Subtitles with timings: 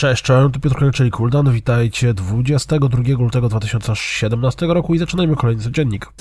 [0.00, 1.52] Cześć, cześć, tu Piotr czyli Kuldan.
[1.52, 6.12] Witajcie 22 lutego 2017 roku i zaczynajmy kolejny codziennik.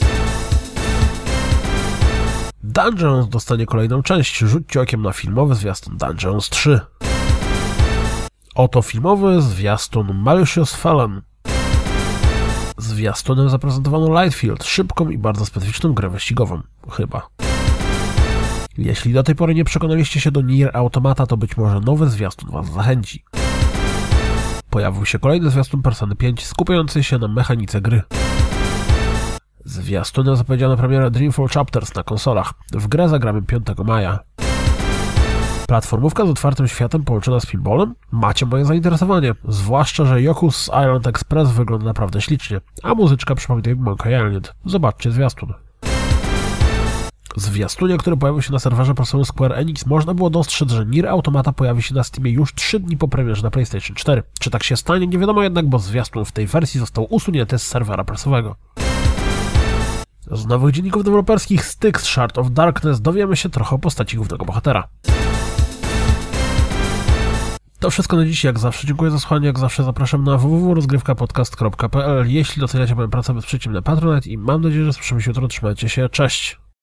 [2.64, 4.38] Dungeons dostanie kolejną część.
[4.38, 6.80] Rzućcie okiem na filmowy zwiastun Dungeons 3.
[8.56, 11.22] Oto filmowy zwiastun Malicious Fallen.
[12.78, 16.62] Zwiastunem zaprezentowano Lightfield, szybką i bardzo specyficzną grę wyścigową.
[16.92, 17.28] Chyba.
[18.78, 22.50] Jeśli do tej pory nie przekonaliście się do Nier Automata, to być może nowy zwiastun
[22.52, 23.24] Was zachęci.
[24.70, 28.02] Pojawił się kolejny zwiastun Persony 5 skupiający się na mechanice gry.
[29.66, 32.54] Zwiastunem zapowiedziano premierę Dreamfall Chapters na konsolach.
[32.72, 34.20] W grę zagramy 5 maja.
[35.68, 37.96] Platformówka z otwartym światem połączona z pinballem?
[38.12, 44.14] Macie moje zainteresowanie, zwłaszcza, że Yoku's Island Express wygląda naprawdę ślicznie, a muzyczka przypomina Monkey
[44.14, 44.56] Island.
[44.66, 45.54] Zobaczcie zwiastun.
[47.40, 51.54] Zwiastunie, który pojawił się na serwerze Persony Square Enix, można było dostrzec, że Nier Automata
[51.54, 54.24] pojawi się na Steamie już 3 dni po premierze na PlayStation 4.
[54.40, 57.64] Czy tak się stanie, nie wiadomo jednak, bo zwiastun w tej wersji został usunięty z
[57.64, 58.56] serwera prasowego.
[60.32, 64.88] Z nowych dzienników deweloperskich Styx Shard of Darkness dowiemy się trochę o postaci głównego bohatera.
[67.80, 68.88] To wszystko na dziś, jak zawsze.
[68.88, 73.82] Dziękuję za słuchanie, jak zawsze zapraszam na www.rozgrywkapodcast.pl Jeśli doceniacie moją pracę, wesprzyjcie mnie na
[73.82, 75.48] Patronite i mam nadzieję, że słyszymy się jutro.
[75.48, 76.59] Trzymajcie się, cześć!